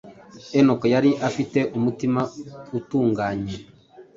Enoki 0.59 0.87
yari 0.95 1.11
afite 1.27 1.59
umutima 1.77 2.21
utunganye, 2.77 3.55